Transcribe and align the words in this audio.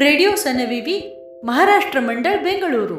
Radio 0.00 0.36
सनविवी 0.36 1.14
Maharashtra 1.42 2.00
मंडळ 2.00 2.36
बेंगळुरू 2.36 2.94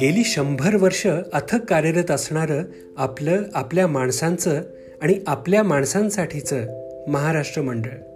गेली 0.00 0.24
शंभर 0.24 0.76
वर्ष 0.76 1.06
अथक 1.32 1.64
कार्यरत 1.64 2.10
असणारं 2.10 2.62
आपलं 2.98 3.42
आपल्या 3.54 3.86
माणसांचं 3.86 4.62
आणि 5.02 5.14
आपल्या 5.26 5.62
माणसांसाठीचं 5.62 6.66
महाराष्ट्र 7.08 7.62
मंडळ. 7.62 8.09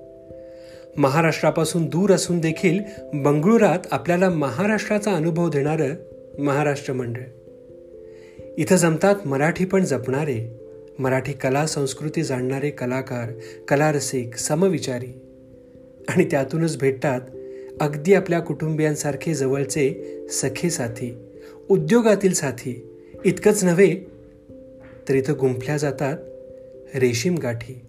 महाराष्ट्रापासून 0.98 1.86
दूर 1.86 2.12
असून 2.12 2.40
देखील 2.40 2.78
बंगळुरात 3.14 3.78
आपल्याला 3.90 4.30
महाराष्ट्राचा 4.30 5.12
अनुभव 5.12 5.48
देणारं 5.50 5.94
महाराष्ट्र 6.38 6.92
मंडळ. 6.92 7.20
इथं 8.58 8.76
जमतात 8.76 9.26
मराठी 9.26 9.64
पण 9.64 9.84
जपणारे 9.84 10.60
मराठी 10.98 11.32
कला 11.32 11.66
संस्कृती 11.66 12.22
जाणणारे 12.22 12.70
कलाकार 12.70 13.32
कलारसिक 13.68 14.36
समविचारी. 14.36 15.20
आणि 16.08 16.24
त्यातूनच 16.24 16.78
भेटतात 16.78 17.20
अगदी 17.80 18.14
आपल्या 18.14 18.40
कुटुंबियांसारखे 18.40 19.34
जवळचे 19.34 20.16
सखे 20.30 20.70
साथी 20.70 21.16
उद्योगातील 21.68 22.32
साथी. 22.32 22.86
इतकंच 23.24 23.64
नव्हे 23.64 23.94
तर 25.08 25.14
इथं 25.14 25.34
गुंफल्या 25.40 25.76
जातात 25.76 26.16
रेशीम 26.96 27.34
गाठी. 27.34 27.80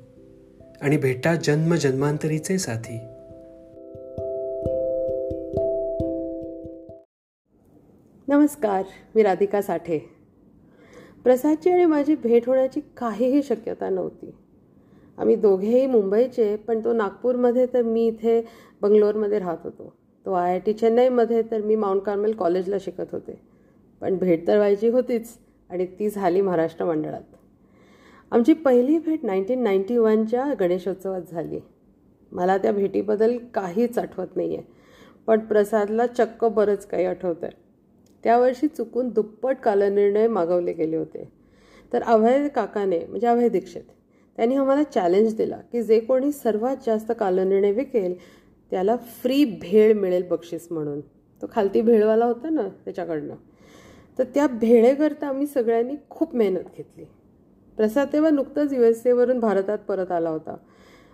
आणि 0.81 0.97
भेटा 0.97 1.35
जन्म 1.35 1.75
जन्मांतरीचे 1.75 2.57
साथी. 2.57 2.99
नमस्कार 8.27 8.83
मी 9.15 9.23
राधिका 9.23 9.61
साठे. 9.61 9.99
प्रसादची 11.23 11.69
आणि 11.69 11.85
माझी 11.85 12.15
भेट 12.15 12.47
होण्याची 12.47 12.81
काहीही 12.97 13.43
शक्यता 13.43 13.89
नव्हती. 13.89 14.35
आम्ही 15.17 15.35
दोघेही 15.35 15.87
मुंबईचे 15.87 16.55
पण 16.55 16.83
तो 16.83 16.93
नागपूरमध्ये 16.93 17.65
तर 17.65 17.81
मी 17.81 18.07
इथे 18.07 18.47
बंगलोरमध्ये 18.81 19.39
राहत 19.39 19.57
होतो. 19.63 19.93
तो 20.25 20.33
आय 20.33 20.51
आय 20.51 20.59
टी 20.59 20.73
चेन्नईमध्ये 20.73 21.41
तर 21.51 21.61
मी 21.61 21.75
माउंट 21.75 22.01
कार्मेल 22.01 22.33
कॉलेजला 22.33 22.75
शिकत 22.79 23.11
होते. 23.11 23.41
पण 24.01 24.17
भेट 24.17 24.47
तर 24.47 24.57
व्हायची 24.57 24.89
होतीच 24.89 25.37
आणि 25.69 25.85
ती 25.85 26.09
झाली 26.09 26.41
महाराष्ट्र 26.41 26.85
मंडळात. 26.85 27.34
आमची 28.31 28.53
पहिली 28.53 28.97
भेट 28.99 29.23
नाईन्टीन 29.23 29.63
नाईन्टी 29.63 29.97
वनच्या 29.97 30.45
गणेशोत्सवात 30.59 31.21
झाली. 31.31 31.59
मला 32.31 32.57
त्या 32.57 32.71
भेटीबद्दल 32.71 33.37
काहीच 33.53 33.97
आठवत 33.97 34.35
नाही 34.35 34.55
आहे 34.55 34.73
पण 35.27 35.39
प्रसादला 35.39 36.05
चक्क 36.07 36.45
बरंच 36.45 36.85
काही 36.85 37.05
आठवतं 37.05 37.45
आहे 37.45 37.63
त्यावर्षी 38.23 38.67
चुकून 38.67 39.09
दुप्पट 39.09 39.57
कालनिर्णय 39.57 40.27
मागवले 40.27 40.73
गेले 40.73 40.95
होते. 40.95 41.29
तर 41.93 42.03
अभय 42.03 42.47
काकाने 42.47 42.99
म्हणजे 43.09 43.27
अभय 43.27 43.49
दीक्षित 43.49 43.81
त्यांनी 44.37 44.55
आम्हाला 44.55 44.83
चॅलेंज 44.83 45.35
दिला 45.35 45.57
की 45.71 45.83
जे 45.83 45.99
कोणी 45.99 46.31
सर्वात 46.31 46.77
जास्त 46.85 47.11
कालनिर्णय 47.19 47.71
विकेल 47.71 48.15
त्याला 48.71 48.95
फ्री 48.97 49.43
भेळ 49.61 49.93
मिळेल 49.93 50.27
बक्षीस 50.29 50.67
म्हणून. 50.71 51.01
तो 51.41 51.47
खालती 51.51 51.81
भेळवाला 51.81 52.25
होता 52.25 52.49
ना 52.49 52.67
त्याच्याकडनं. 52.85 53.35
तर 54.19 54.23
त्या 54.23 54.47
भेळेकरता 54.47 55.27
आम्ही 55.27 55.47
सगळ्यांनी 55.47 55.95
खूप 56.09 56.35
मेहनत 56.35 56.75
घेतली. 56.77 57.05
प्रसाद 57.77 58.07
तेव्हा 58.13 58.29
नुकतंच 58.31 58.73
यू 58.73 58.83
एस 58.83 59.05
एवरून 59.07 59.39
भारतात 59.39 59.77
परत 59.77 60.11
आला 60.11 60.29
होता. 60.29 60.55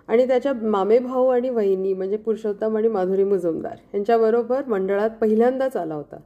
आणि 0.07 0.27
त्याच्या 0.27 0.53
मामे 0.53 0.99
भाऊ 0.99 1.27
आणि 1.27 1.49
वहिनी 1.49 1.93
म्हणजे 1.93 2.17
पुरुषोत्तम 2.17 2.77
आणि 2.77 2.87
माधुरी 2.87 3.23
मुजुमदार 3.23 3.77
यांच्याबरोबर 3.93 4.65
मंडळात 4.67 5.09
पहिल्यांदाच 5.21 5.77
आला 5.77 5.95
होता. 5.95 6.17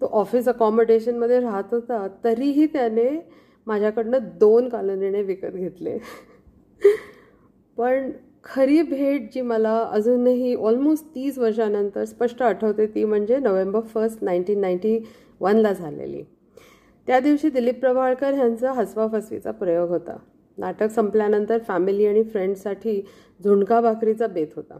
तो 0.00 0.06
ऑफिस 0.12 0.48
अकॉमोडेशनमध्ये 0.48 1.40
राहत 1.40 1.72
होता 1.72 2.06
तरीही 2.24 2.66
त्याने 2.66 3.08
माझ्याकडनं 3.66 4.18
दोन 4.40 4.68
कालनिर्णय 4.68 5.22
विकत 5.22 5.54
घेतले. 5.54 5.98
पण 7.78 8.10
खरी 8.44 8.82
भेट 8.82 9.28
जी 9.34 9.40
मला 9.40 9.76
अजूनही 9.92 10.54
ऑलमोस्ट 10.54 11.04
तीस 11.14 11.38
वर्षानंतर 11.38 12.04
स्पष्ट 12.04 12.42
आठवते 12.42 12.86
ती 12.86 13.04
म्हणजे 13.04 13.38
नोव्हेंबर 13.38 13.80
फर्स्ट 13.80 14.24
नाईन्टीन 14.24 14.60
नाईन्टी 14.60 14.98
वनला 15.40 15.72
झालेली. 15.72 16.22
त्या 17.08 17.20
दिवशी 17.20 17.50
दिलीप 17.50 17.80
प्रभाळकर 17.80 18.34
यांचा 18.34 18.72
हसवा 18.72 19.06
फसवीचा 19.12 19.50
प्रयोग 19.50 19.88
होता. 19.88 20.16
नाटक 20.58 20.90
संपल्यानंतर 20.90 21.58
फॅमिली 21.58 22.06
आणि 22.06 22.22
फ्रेंड्ससाठी 22.22 23.06
झुणका 23.44 23.80
भाकरीचा 23.80 24.26
बेत 24.26 24.46
होता. 24.56 24.78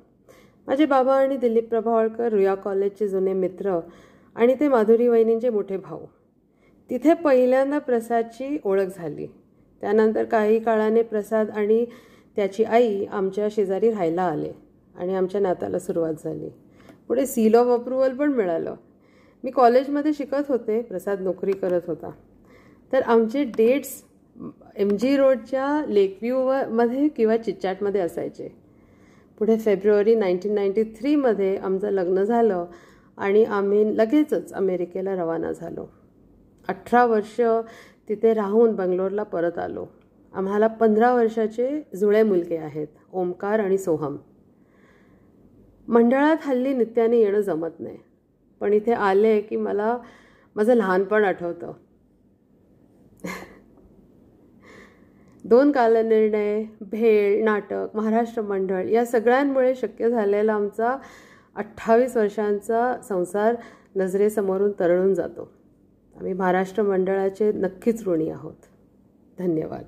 माझे 0.66 0.86
बाबा 0.86 1.16
आणि 1.16 1.36
दिलीप 1.36 1.68
प्रभावळकर 1.68 2.28
रुया 2.28 2.54
कॉलेजचे 2.54 3.08
जुने 3.08 3.32
मित्र 3.32 3.80
आणि 4.34 4.54
ते 4.60 4.68
माधुरी 4.68 5.08
वहिनींचे 5.08 5.50
मोठे 5.50 5.76
भाऊ. 5.76 5.98
तिथे 6.90 7.14
पहिल्यांदा 7.14 7.78
प्रसादची 7.78 8.58
ओळख 8.64 8.86
झाली. 8.96 9.26
त्यानंतर 9.80 10.24
काही 10.24 10.58
काळाने 10.58 11.02
प्रसाद 11.02 11.50
आणि 11.50 11.84
त्याची 12.36 12.64
आई 12.64 13.04
आमच्या 13.04 13.48
शेजारी 13.50 13.90
राहायला 13.90 14.22
आले 14.22 14.52
आणि 14.94 15.14
आमच्या 15.14 15.40
नात्याला 15.40 15.78
सुरुवात 15.78 16.14
झाली. 16.24 16.48
पुढे 17.08 17.26
सील 17.26 17.54
ऑफ 17.54 17.80
अप्रुव्हल 17.80 18.16
पण 18.16 18.32
मिळालं. 18.32 18.74
मी 19.44 19.50
कॉलेजमध्ये 19.50 20.12
शिकत 20.12 20.49
होते 20.49 20.82
प्रसाद 20.82 21.21
नोकरी 21.21 21.53
करत 21.53 21.81
होता. 21.87 22.10
तर 22.93 23.03
आमचे 23.03 23.44
डेट्स 23.44 24.03
एम 24.76 24.88
जी 24.88 25.16
रोडच्या 25.16 25.84
लेकव्ह्यूमध्ये 25.88 27.09
किंवा 27.09 27.37
चिच्चाटमध्ये 27.37 28.00
असायचे. 28.00 28.49
पुढे 29.38 29.56
फेब्रुवारी 29.56 30.15
नाईन्टीन 30.15 30.54
नाईन्टी 30.54 30.84
थ्रीमध्ये 30.84 31.56
आमचं 31.56 31.91
लग्न 31.91 32.22
झालं 32.22 32.66
आणि 33.16 33.44
आम्ही 33.44 33.99
लगेचच 33.99 34.53
अमेरिकेला 34.53 35.15
रवाना 35.15 35.53
झालो. 35.53 35.87
अठरा 36.69 37.06
वर्ष 37.06 37.41
तिथे 38.09 38.34
राहून 38.34 38.75
बंगलोरला 38.75 39.22
परत 39.22 39.59
आलो. 39.59 39.87
आम्हाला 40.34 40.66
पंधरा 40.66 41.15
वर्षाचे 41.15 41.82
जुळे 41.97 42.22
मुलगे 42.22 42.56
आहेत 42.56 42.87
ओमकार 43.12 43.59
आणि 43.60 43.78
सोहम. 43.78 44.16
मंडळात 45.88 46.37
हल्ली 46.41 46.75
नित्याने 46.75 47.16
येणं 47.16 47.41
जमत 47.41 47.81
नाही. 47.81 47.99
पण 48.60 48.72
इथे 48.72 48.92
आले 48.92 49.41
की 49.41 49.56
मला 49.56 49.98
माझं 50.56 50.74
लहानपण 50.74 51.24
आठवतं. 51.24 51.72
दोन 55.44 55.72
कालनिर्णय 55.72 56.64
भेळ 56.80 57.44
नाटक 57.44 57.88
महाराष्ट्र 57.94 58.42
मंडळ 58.42 58.88
या 58.88 59.06
सगळ्यांमुळे 59.06 59.74
शक्य 59.74 60.10
झालेला 60.10 60.54
आमचा 60.54 60.96
अठ्ठावीस 61.54 62.16
वर्षांचा 62.16 62.96
संसार 63.08 63.56
नजरेसमोरून 63.96 64.72
तरळून 64.72 65.14
जातो. 65.14 65.52
आम्ही 66.16 66.32
महाराष्ट्र 66.32 66.82
मंडळाचे 66.82 67.52
नक्कीच 67.52 68.08
ऋणी 68.08 68.30
आहोत. 68.30 68.66
धन्यवाद. 69.38 69.84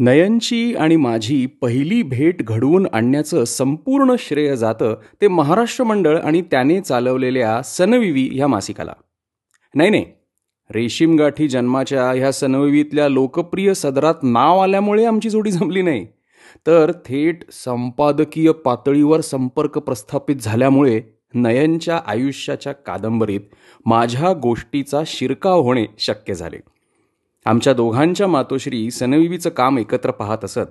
नयनची 0.00 0.74
आणि 0.74 0.96
माझी 0.96 1.46
पहिली 1.46 2.02
भेट 2.02 2.42
घडवून 2.42 2.86
आणण्याचं 2.92 3.44
संपूर्ण 3.44 4.14
श्रेय 4.18 4.56
जातं 4.56 4.94
ते 5.20 5.28
महाराष्ट्र 5.28 5.84
मंडळ 5.84 6.18
आणि 6.18 6.42
त्याने 6.42 6.80
चालवलेल्या 6.80 7.62
सनविवी 7.62 8.30
ह्या 8.32 8.46
मासिकाला. 8.46 8.92
नाही 9.74 9.90
नाही. 9.90 10.04
रेशीमगाठी 10.70 11.48
जन्माच्या 11.48 12.10
ह्या 12.10 12.32
सनविवीतल्या 12.32 13.08
लोकप्रिय 13.08 13.74
सदरात 13.74 14.14
नाव 14.22 14.58
आल्यामुळे 14.58 15.04
आमची 15.04 15.30
जोडी 15.30 15.50
जमली 15.50 15.82
नाही. 15.82 16.06
तर 16.66 16.92
थेट 16.92 17.50
संपादकीय 17.50 18.52
पातळीवर 18.52 19.20
संपर्क 19.20 19.78
प्रस्थापित 19.78 20.36
झाल्यामुळे 20.36 21.00
नयनच्या 21.34 22.00
आयुष्याच्या 22.06 22.72
कादंबरीत 22.72 23.40
माझ्या 23.86 24.32
गोष्टीचा 24.32 25.02
शिरकाव 25.06 25.60
होणे 25.60 25.86
शक्य 25.98 26.34
झाले. 26.34 26.56
आमच्या 27.46 27.72
दोघांच्या 27.72 28.26
मातोश्री 28.26 28.90
सनविवीचं 28.90 29.50
काम 29.50 29.78
एकत्र 29.78 30.10
पाहत 30.10 30.44
असत. 30.44 30.70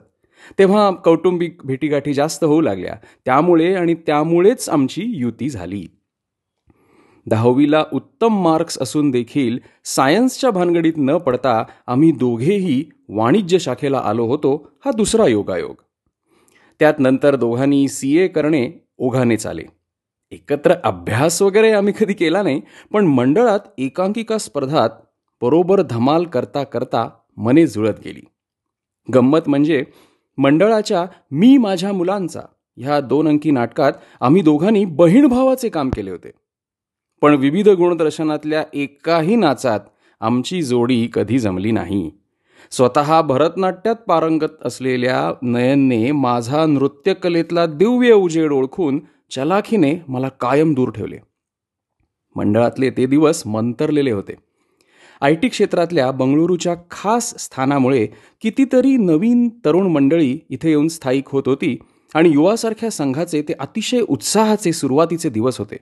तेव्हा 0.60 0.92
कौटुंबिक 0.92 1.62
भेटीगाठी 1.64 2.14
जास्त 2.14 2.44
होऊ 2.44 2.62
लागल्या. 2.62 2.96
त्यामुळे 3.26 3.74
आणि 3.76 3.94
त्यामुळेच 3.94 4.70
आमची 4.70 5.04
युती 5.06 5.50
झाली. 5.50 5.86
दहावीला 7.26 7.84
उत्तम 7.94 8.44
मार्क्स 8.44 8.78
असून 8.82 9.12
देखील 9.12 9.58
सायन्सच्या 9.86 10.52
भानगडीत 10.52 10.94
न 10.98 11.18
पडता 11.18 11.64
आम्ही 11.88 12.12
दोघेही 12.12 12.84
वाणिज्य 13.10 13.60
शाखेला 13.60 14.00
आलो 14.00 14.26
होतो 14.26 14.72
हा 14.86 14.92
दुसरा 14.92 15.28
योगायोग. 15.28 15.76
त्यात 16.80 16.94
नंतर 17.00 17.36
दोघांनी 17.36 17.88
सी 17.88 18.18
ए 18.18 18.28
करणे 18.28 18.72
ओघाने 18.98 19.38
चाले 19.38 19.64
एकत्र 20.32 20.74
अभ्यास 20.84 21.42
वगैरे 21.42 21.72
आम्ही 21.72 21.94
कधी 22.00 22.14
केला 22.14 22.42
नाही 22.42 22.62
पण 22.94 23.06
मंडळात 23.06 23.60
एकांकिका 23.78 24.38
स्पर्धात 24.38 24.90
बरोबर 25.42 25.82
धमाल 25.82 26.24
करता 26.24 26.64
करता 26.64 27.10
मने 27.38 27.68
जुळत 27.68 27.94
गेली. 28.06 28.22
गंमत 29.14 29.40
म्हणजे 29.48 29.84
मंडळाच्या 30.38 31.06
मी 31.32 31.58
माझ्या 31.58 31.94
मुलांचा 31.94 32.42
ह्या 32.78 33.00
दोन 33.00 33.28
अंकी 33.28 33.52
नाटकात 33.52 33.94
आम्ही 34.22 34.42
दोघांनी 34.42 34.86
बहीण 34.86 35.28
भावाचे 35.28 35.70
काम 35.70 35.90
केले 35.90 36.12
होते. 36.12 36.32
पण 37.22 37.34
विविध 37.34 37.70
गुणदर्शनातल्या 37.70 38.64
एकाही 38.74 39.36
नाचात 39.36 39.80
आमची 40.20 40.62
जोडी 40.62 41.10
कधी 41.14 41.40
जमली 41.40 41.72
नाही. 41.72 42.12
स्वतः 42.72 43.22
भरतनाट्यात 43.22 43.96
पारंगत 43.96 44.66
असलेल्या 44.66 45.34
नयनने 45.42 46.12
माझा 46.12 46.66
नृत्यकलेतला 46.66 47.66
दिव्य 47.66 48.12
उजेड 48.14 48.52
ओळखून 48.52 49.00
चलाखीने 49.32 49.96
मला 50.08 50.30
कायम 50.30 50.74
दूर 50.74 50.92
ठेवले. 50.92 51.18
मंडळातले 52.36 52.90
ते 52.90 53.06
दिवस 53.06 53.48
मंतरलेले 53.48 54.12
होते. 54.12 54.49
आय 55.22 55.36
टी 55.36 55.48
क्षेत्रातल्या 55.48 56.12
बंगळुरूच्या 56.12 56.76
खास 56.92 57.34
स्थानामुळे 57.38 58.08
कितीतरी 58.42 58.98
नवीन 58.98 59.50
तरुण 59.66 59.88
मंडळी 59.88 60.40
इथे 60.50 60.70
येऊन 60.70 60.88
स्थायिक 60.88 61.24
होत 61.28 61.44
होती 61.46 61.78
आणि 62.14 62.30
युवासारख्या 62.30 62.92
संघाचे 62.92 63.42
ते 63.42 63.54
अतिशय 63.60 64.00
उत्साहाचे 64.08 64.74
सुरुवातीचे 64.74 65.30
दिवस 65.30 65.60
होते. 65.60 65.78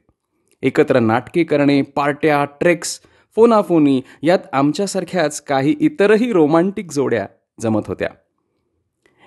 एकत्र 0.61 0.99
नाटके 0.99 1.43
करणे 1.43 1.81
पार्ट्या 1.81 2.45
ट्रेक्स 2.45 2.99
फोनाफोनी 3.35 4.01
यात 4.23 4.39
आमच्यासारख्याच 4.53 5.41
काही 5.41 5.75
इतरही 5.79 6.31
रोमांटिक 6.31 6.91
जोड्या 6.91 7.25
जमत 7.61 7.81
होत्या. 7.87 8.09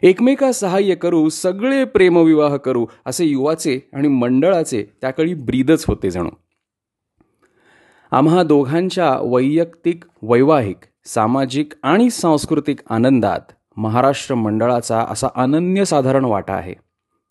एकमेका 0.03 0.53
सहाय्य 0.53 0.95
करू 0.95 1.29
सगळे 1.29 1.85
प्रेमविवाह 1.85 2.57
करू 2.57 2.87
असे 3.07 3.25
युवाचे 3.25 3.89
आणि 3.93 4.09
मंडळाचे 4.09 4.85
त्याकळी 5.01 5.35
ब्रीदच 5.35 5.85
होते 5.89 6.11
जणू. 6.11 6.31
आम्हा 8.13 8.43
दोघांच्या 8.43 9.19
वैयक्तिक 9.23 10.05
वैवाहिक 10.23 10.77
सामाजिक 11.05 11.73
आणि 11.83 12.11
सांस्कृतिक 12.11 12.81
आनंदात 12.91 13.53
महाराष्ट्र 13.77 14.35
मंडळाचा 14.35 15.05
असा 15.09 15.29
अनन्यसाधारण 15.35 16.25
वाटा 16.25 16.53
आहे. 16.53 16.75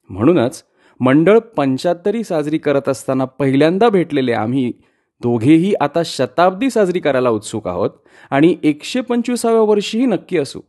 म्हणूनच 0.10 0.64
मंडळ 1.00 1.40
पंच्याहत्तरी 1.40 2.24
साजरी 2.24 2.58
करत 2.58 2.90
असताना 2.90 3.26
पहिल्यांदा 3.26 3.90
भेटलेले 3.90 4.34
आम्ही 4.34 4.74
दोघेही 5.22 5.74
आता 5.82 6.02
शताब्दी 6.06 6.70
साजरी 6.70 7.00
करायला 7.00 7.30
उत्सुक 7.30 7.68
आहोत 7.68 7.90
आणि 8.32 8.56
एकशे 8.64 9.02
पंचवीसाव्या 9.02 9.62
वर्षीही 9.62 10.06
नक्की 10.06 10.38
असू. 10.38 10.62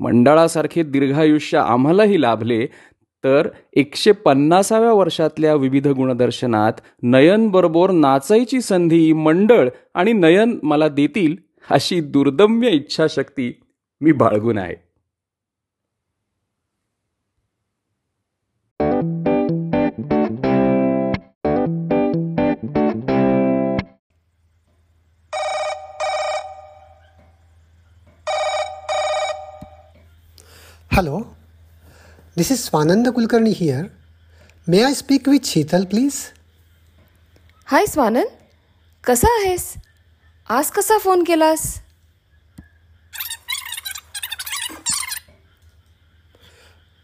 मंडळासारखे 0.00 0.82
दीर्घायुष्य 0.82 1.58
आम्हालाही 1.58 2.22
लाभले 2.22 2.66
तर 3.24 3.48
एकशे 3.72 4.12
पन्नासाव्या 4.12 4.92
वर्षातल्या 4.92 5.54
विविध 5.54 5.88
गुणदर्शनात 5.88 6.72
नयन 7.02 7.48
बरोबर 7.48 7.90
नाचायची 7.90 8.60
संधी 8.60 9.12
मंडळ 9.12 9.68
आणि 9.94 10.12
नयन 10.12 10.58
मला 10.62 10.88
देतील 10.88 11.36
अशी 11.70 12.00
दुर्दम्य 12.00 12.68
इच्छाशक्ती 12.68 13.60
मी 14.00 14.12
बाळगून 14.12 14.58
आहे. 14.58 14.87
This 32.38 32.50
is 32.50 32.68
Swananda 32.68 33.12
Kulkarni 33.12 33.52
here. 33.54 33.90
May 34.66 34.84
I 34.84 34.92
speak 34.92 35.26
with 35.26 35.42
Sheetal, 35.52 35.88
please? 35.90 36.18
हाय 37.68 37.86
स्वानंद 37.86 38.28
कसा 39.04 39.28
आहेस 39.38 39.64
आज 40.50 40.70
कसा 40.76 40.96
फोन 40.98 41.22
केलास 41.30 41.64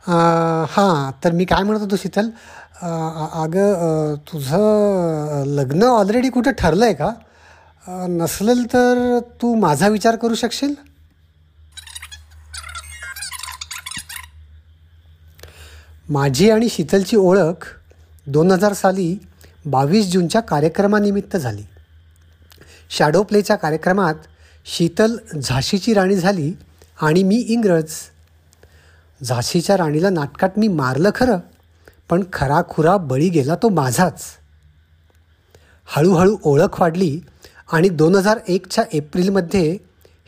अं, 0.05 0.65
हां 0.71 1.11
तर 1.25 1.33
मी 1.33 1.45
काय 1.53 1.63
म्हणत 1.65 1.81
होतो 1.81 1.97
शीतल 1.97 2.29
अं, 2.83 3.27
अगं 3.43 3.75
अं, 3.75 4.15
तुझं 4.33 5.45
लग्न 5.59 5.83
ऑलरेडी 5.85 6.29
कुठं 6.37 6.53
ठरलं 6.59 6.85
आहे 6.85 6.95
का 6.95 7.07
अं, 7.07 8.17
नसलेल 8.19 8.65
तर 8.73 9.19
तू 9.43 9.55
माझा 9.67 9.89
विचार 9.97 10.17
करू 10.25 10.35
शकशील 10.45 10.75
माझी 16.09 16.51
आणि 16.51 16.69
शीतलची 16.69 17.17
ओळख 17.17 17.67
दोन 18.27 18.51
हजार 18.51 18.73
साली 18.73 19.17
बावीस 19.67 20.07
जूनच्या 20.13 20.41
कार्यक्रमानिमित्त 20.41 21.37
झाली. 21.37 21.63
शॅडो 22.91 23.23
प्लेच्या 23.23 23.57
कार्यक्रमात 23.57 24.15
शीतल 24.65 25.17
झाशीची 25.43 25.95
राणी 25.95 26.17
झाली 26.17 26.53
आणि 27.03 27.23
मी 27.23 27.37
इंग्रज. 27.37 27.93
झाशीच्या 29.25 29.77
राणीला 29.77 30.11
नाटकात 30.11 30.59
मी 30.59 30.69
मारलं 30.69 31.11
खरं 31.15 31.39
पण 32.11 32.25
खराखुरा 32.33 32.97
बळी 32.97 33.29
गेला 33.29 33.55
तो 33.55 33.69
माझाच. 33.69 34.25
हळूहळू 35.87 36.37
ओळख 36.43 36.81
वाढली 36.81 37.21
आणि 37.73 37.89
दोन 37.89 38.15
हजार 38.15 38.39
एकच्या 38.49 38.85
एप्रिलमध्ये 38.93 39.77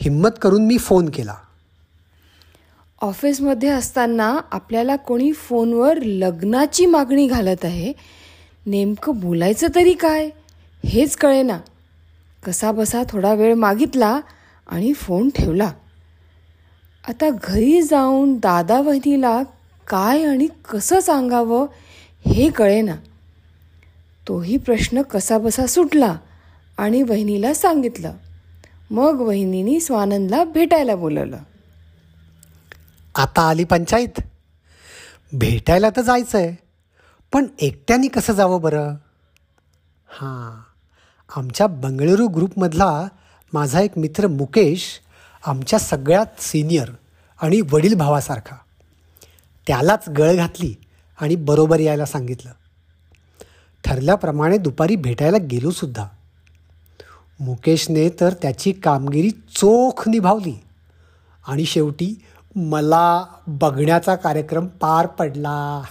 हिंमत 0.00 0.38
करून 0.42 0.66
मी 0.66 0.78
फोन 0.78 1.08
केला. 1.08 1.34
ऑफिसमध्ये 3.00 3.68
असताना 3.68 4.40
आपल्याला 4.52 4.96
कोणी 4.96 5.32
फोनवर 5.32 5.98
लग्नाची 6.02 6.86
मागणी 6.86 7.26
घालत 7.26 7.64
आहे 7.64 7.92
नेमकं 8.66 9.20
बोलायचं 9.20 9.66
तरी 9.74 9.92
काय? 9.92 10.30
हेच 10.86 11.16
कळेना. 11.16 11.58
कसा 12.44 12.72
बसा 12.72 13.02
थोडा 13.08 13.34
वेळ 13.34 13.54
मागितला 13.54 14.20
आणि 14.66 14.92
फोन 14.92 15.30
ठेवला. 15.34 15.72
आता 17.08 17.30
घरी 17.44 17.82
जाऊन 17.82 18.34
दादा 18.34 18.80
वहिनीला 18.80 19.42
काय 19.88 20.24
आणि 20.24 20.48
कसं 20.70 21.00
सांगावं 21.00 21.66
हे 22.26 22.50
कळेना. 22.50 22.96
तोही 24.28 24.56
प्रश्न 24.56 25.02
कसाबसा 25.02 25.66
सुटला 25.66 26.16
आणि 26.78 27.02
वहिनीला 27.02 27.54
सांगितलं. 27.54 28.12
मग 28.90 29.20
वहिनीनी 29.20 29.80
स्वानंदला 29.80 30.44
भेटायला 30.44 30.94
बोलवलं. 30.94 31.38
आता 33.16 33.42
आली 33.48 33.64
पंचायत. 33.64 34.20
भेटायला 35.32 35.90
तर 35.90 36.00
जायचं 36.00 36.38
आहे 36.38 36.54
पण 37.32 37.46
एकट्याने 37.60 38.08
कसं 38.08 38.32
जावं 38.32 38.60
बरं? 38.60 38.94
हां 40.08 40.60
आमच्या 41.36 41.66
बंगळुरू 41.66 42.26
ग्रुपमधला 42.26 43.08
माझा 43.52 43.80
एक 43.80 43.98
मित्र 43.98 44.26
मुकेश 44.26 44.84
आमच्या 45.46 45.78
सगळ्यात 45.78 46.40
सिनियर 46.40 46.90
आणि 47.42 47.60
वडील 47.60 47.94
भावासारखा. 47.94 48.56
त्यालाच 49.66 50.08
गळ 50.08 50.36
घातली 50.36 50.74
आणि 51.20 51.36
बरोबर 51.36 51.80
यायला 51.80 52.06
सांगितलं. 52.06 52.52
ठरल्याप्रमाणे 53.84 54.58
दुपारी 54.58 54.96
भेटायला 54.96 55.38
गेलोसुद्धा 55.38 56.06
मुकेशने 57.40 58.08
तर 58.20 58.32
त्याची 58.32 58.72
कामगिरी 58.72 59.30
चोख 59.30 60.08
निभावली 60.08 60.54
आणि 61.46 61.64
शेवटी 61.64 62.14
मला 62.56 63.24
बघण्याचा 63.46 64.14
कार्यक्रम 64.14 64.66
पार 64.66 65.06
पडला. 65.06 65.82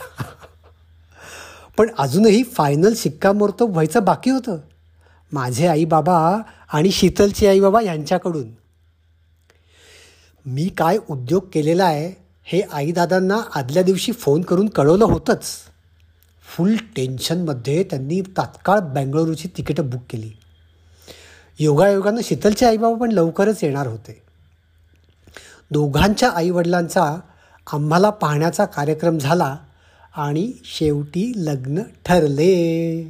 पण 1.78 1.90
अजूनही 1.98 2.44
फायनल 2.44 2.94
शिक्कामोर्तब 2.96 3.72
व्हायचं 3.72 4.04
बाकी 4.04 4.30
होतं. 4.30 4.58
माझे 5.32 5.68
आई 5.68 5.86
बाबा 5.86 6.38
आणि 6.74 6.92
शीतलचे 6.92 7.48
आई 7.48 7.60
बाबा 7.60 7.82
यांच्याकडून. 7.82 8.52
मी 10.46 10.68
काय 10.68 10.98
उद्योग 11.10 11.42
केलेला 11.54 11.86
आहे 11.86 12.24
हे 12.44 12.62
आईदादांना 12.62 13.42
आदल्या 13.56 13.84
दिवशी 13.84 14.12
फोन 14.12 14.42
करून 14.42 14.70
कळवलं 14.70 15.06
होतंच. 15.06 15.46
फुल 16.44 16.76
टेन्शनमध्ये 16.96 17.84
त्यांनी 17.84 18.22
तात्काळ 18.22 18.80
बेंगळुरूची 18.80 19.48
तिकीटं 19.58 19.90
बुक 19.90 20.02
केली. 20.10 20.32
योगायोगानं 21.60 22.22
शीतलचे 22.24 22.66
आईबाबा 22.66 22.98
पण 22.98 23.12
लवकरच 23.12 23.64
येणार 23.64 23.88
होते. 23.88 24.25
दोघांच्या 25.72 26.30
आईवडिलांचा 26.30 27.16
आम्हाला 27.74 28.10
पाहण्याचा 28.10 28.66
कार्यक्रम 28.66 29.18
झाला 29.18 29.58
आणि 30.16 30.52
शेवटी 30.66 31.32
लग्न 31.36 31.82
ठरले. 32.06 33.04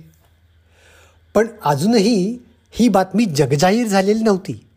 पण 1.33 1.47
अजूनही 1.65 2.39
ही 2.71 2.89
बातमी 2.89 3.25
जगजाहीर 3.25 3.88
झालेली 3.88 4.24
नव्हती. 4.24 4.67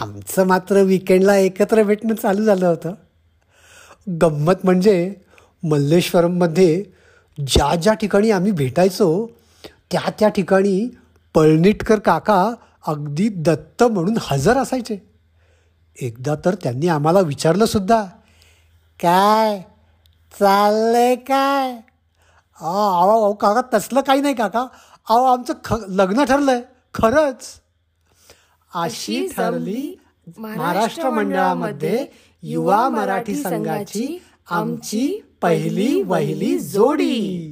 आमचं 0.00 0.46
मात्र 0.46 0.82
विकेंडला 0.82 1.36
एकत्र 1.36 1.82
भेटणं 1.82 2.14
चालू 2.14 2.44
झालं 2.44 2.66
होतं. 2.66 2.94
गंमत 4.22 4.64
म्हणजे 4.64 5.14
मल्लेश्वरममध्ये 5.62 6.84
ज्या 7.46 7.74
ज्या 7.74 7.94
ठिकाणी 7.94 8.30
आम्ही 8.30 8.52
भेटायचो 8.52 9.30
त्या 9.90 10.10
त्या 10.18 10.28
ठिकाणी 10.28 10.88
पळणिटकर 11.34 11.98
काका 11.98 12.54
अगदी 12.86 13.28
दत्त 13.28 13.82
म्हणून 13.82 14.16
हजर 14.20 14.56
असायचे. 14.56 15.11
एकदा 16.00 16.34
तर 16.44 16.54
त्यांनी 16.54 16.88
आम्हाला 16.88 17.20
विचारलं 17.20 17.64
सुद्धा 17.66 18.04
काय? 19.00 19.60
चाललंय 20.40 21.14
काय? 21.16 21.72
अहो 22.60 23.18
अहो 23.18 23.32
काका 23.32 23.60
तसलं 23.74 24.00
काही 24.00 24.20
नाही 24.20 24.34
काका. 24.34 24.66
अहो 25.08 25.24
आमचं 25.24 25.52
ख 25.64 25.74
लग्न 25.88 26.24
ठरलंय. 26.24 26.60
खरंच. 26.94 27.60
अशी 28.74 29.28
ठरली 29.36 29.96
महाराष्ट्र 30.38 31.10
मंडळामध्ये 31.10 32.06
युवा 32.42 32.88
मराठी 32.88 33.34
संघाची 33.34 34.18
आमची 34.50 35.20
पहिली 35.42 36.02
वहिली 36.02 36.58
जोडी. 36.58 37.51